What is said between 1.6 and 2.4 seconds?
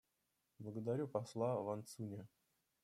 Ван Цюня.